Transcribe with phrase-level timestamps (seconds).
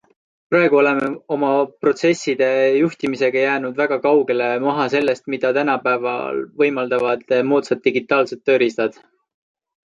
[0.51, 1.49] Praegu oleme oma
[1.83, 8.99] protsesside juhtimisega jäänud väga kaugele maha sellest, mida tänapäeval võimaldavad moodsad digitaalsed tööriistad.